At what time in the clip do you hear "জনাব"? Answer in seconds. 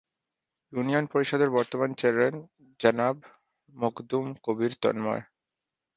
2.79-3.15